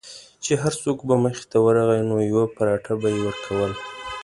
چې 0.43 0.53
هر 0.61 0.73
څوک 0.83 0.97
به 1.07 1.15
مخې 1.23 1.45
ته 1.51 1.57
ورغی 1.65 2.01
نو 2.09 2.17
یوه 2.31 2.45
پراټه 2.55 2.93
به 3.01 3.07
یې 3.13 3.19
ورکوله. 3.27 3.77